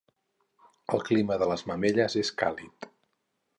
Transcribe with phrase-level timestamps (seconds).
[0.97, 2.91] El clima de Les Mamelles és càlid.